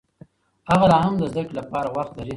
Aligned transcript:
هغه 0.69 0.85
لا 0.91 0.97
هم 1.05 1.13
د 1.17 1.21
زده 1.31 1.41
کړې 1.47 1.55
لپاره 1.61 1.87
وخت 1.97 2.13
لري. 2.17 2.29